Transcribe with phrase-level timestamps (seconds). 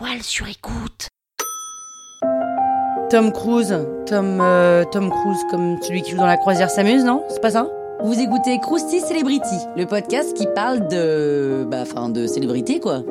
[0.00, 1.08] toile sur écoute.
[3.10, 3.76] Tom Cruise,
[4.06, 7.22] Tom, euh, Tom Cruise comme celui qui joue dans la croisière s'amuse, non?
[7.28, 7.68] C'est pas ça?
[8.02, 13.02] Vous écoutez Krusty Celebrity, le podcast qui parle de, bah, enfin, de célébrité quoi.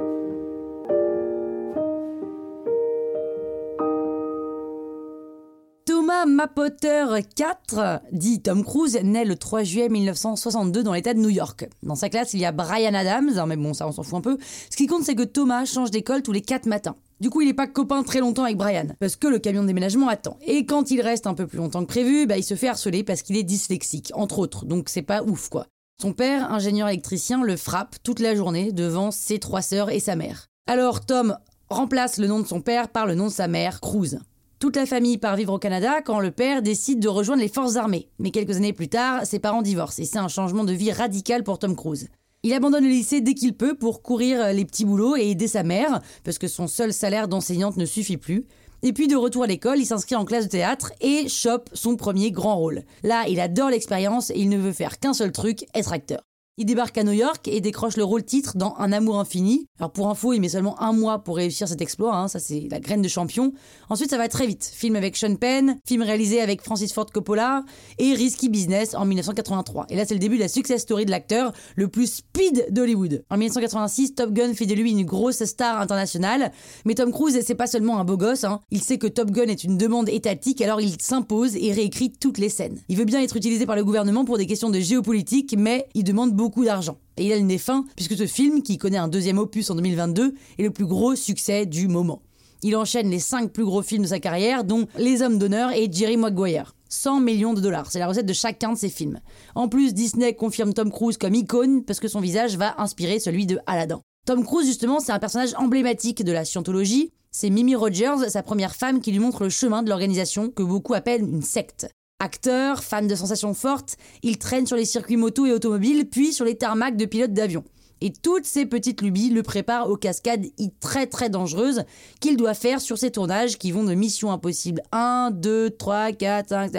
[5.89, 11.29] Thomas Mapotter IV, dit Tom Cruise, naît le 3 juillet 1962 dans l'état de New
[11.29, 11.67] York.
[11.81, 14.20] Dans sa classe, il y a Brian Adams, hein, mais bon, ça on s'en fout
[14.20, 14.38] un peu.
[14.70, 16.95] Ce qui compte, c'est que Thomas change d'école tous les 4 matins.
[17.21, 19.67] Du coup, il n'est pas copain très longtemps avec Brian, parce que le camion de
[19.67, 20.38] déménagement attend.
[20.45, 23.03] Et quand il reste un peu plus longtemps que prévu, bah, il se fait harceler
[23.03, 25.66] parce qu'il est dyslexique, entre autres, donc c'est pas ouf quoi.
[25.99, 30.16] Son père, ingénieur électricien, le frappe toute la journée devant ses trois sœurs et sa
[30.16, 30.45] mère.
[30.67, 31.35] Alors Tom
[31.67, 34.19] remplace le nom de son père par le nom de sa mère, Cruz.
[34.59, 37.77] Toute la famille part vivre au Canada quand le père décide de rejoindre les forces
[37.77, 38.09] armées.
[38.20, 41.45] Mais quelques années plus tard, ses parents divorcent et c'est un changement de vie radical
[41.45, 42.09] pour Tom Cruise.
[42.44, 45.64] Il abandonne le lycée dès qu'il peut pour courir les petits boulots et aider sa
[45.64, 48.48] mère, parce que son seul salaire d'enseignante ne suffit plus.
[48.84, 51.95] Et puis de retour à l'école, il s'inscrit en classe de théâtre et chope son
[51.95, 52.83] premier grand rôle.
[53.03, 56.20] Là, il adore l'expérience et il ne veut faire qu'un seul truc, être acteur.
[56.61, 59.69] Il débarque à New York et décroche le rôle titre dans Un amour infini.
[59.79, 62.67] Alors pour info, il met seulement un mois pour réussir cet exploit, hein, ça c'est
[62.69, 63.53] la graine de champion.
[63.89, 64.69] Ensuite ça va très vite.
[64.75, 67.63] Film avec Sean Penn, film réalisé avec Francis Ford Coppola
[67.97, 69.85] et Risky Business en 1983.
[69.89, 73.23] Et là c'est le début de la success story de l'acteur le plus speed d'Hollywood.
[73.30, 76.52] En 1986, Top Gun fait de lui une grosse star internationale.
[76.83, 78.59] Mais Tom Cruise c'est pas seulement un beau gosse, hein.
[78.69, 82.37] il sait que Top Gun est une demande étatique alors il s'impose et réécrit toutes
[82.37, 82.80] les scènes.
[82.89, 86.03] Il veut bien être utilisé par le gouvernement pour des questions de géopolitique mais il
[86.03, 86.97] demande beaucoup beaucoup d'argent.
[87.17, 89.75] Et il a le nez fin, puisque ce film, qui connaît un deuxième opus en
[89.75, 92.23] 2022, est le plus gros succès du moment.
[92.64, 95.88] Il enchaîne les 5 plus gros films de sa carrière, dont Les Hommes d'honneur et
[95.92, 96.75] Jerry Maguire.
[96.89, 99.20] 100 millions de dollars, c'est la recette de chacun de ses films.
[99.53, 103.45] En plus, Disney confirme Tom Cruise comme icône parce que son visage va inspirer celui
[103.45, 104.02] de Aladdin.
[104.25, 107.11] Tom Cruise, justement, c'est un personnage emblématique de la scientologie.
[107.30, 110.95] C'est Mimi Rogers, sa première femme, qui lui montre le chemin de l'organisation que beaucoup
[110.95, 111.89] appellent une secte.
[112.22, 116.43] Acteur, fan de sensations fortes, il traîne sur les circuits moto et automobiles, puis sur
[116.43, 117.64] les tarmacs de pilotes d'avion.
[118.02, 120.45] Et toutes ces petites lubies le préparent aux cascades
[120.82, 121.83] très très dangereuses
[122.20, 126.49] qu'il doit faire sur ses tournages qui vont de Mission Impossible 1, 2, 3, 4,
[126.49, 126.71] 5,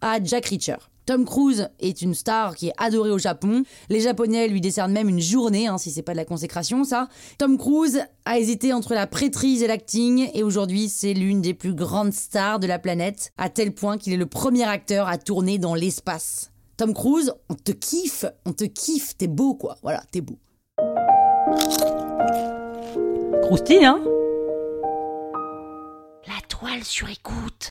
[0.00, 0.76] à Jack Reacher.
[1.08, 3.62] Tom Cruise est une star qui est adorée au Japon.
[3.88, 7.08] Les Japonais lui décernent même une journée, hein, si c'est pas de la consécration, ça.
[7.38, 11.72] Tom Cruise a hésité entre la prêtrise et l'acting, et aujourd'hui c'est l'une des plus
[11.72, 15.56] grandes stars de la planète, à tel point qu'il est le premier acteur à tourner
[15.56, 16.50] dans l'espace.
[16.76, 20.36] Tom Cruise, on te kiffe, on te kiffe, t'es beau quoi, voilà, t'es beau.
[23.44, 24.02] Croustille, hein?
[26.26, 27.70] La toile sur écoute.